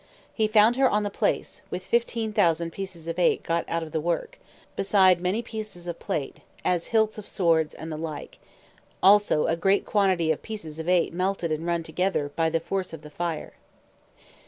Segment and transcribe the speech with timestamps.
[0.33, 4.01] He found her on the place, with 15,000 pieces of eight got out of the
[4.01, 4.39] work,
[4.75, 8.39] beside many pieces of plate, as hilts of swords, and the like;
[9.03, 12.93] also a great quantity of pieces of eight melted and run together, by the force
[12.93, 13.53] of the fire.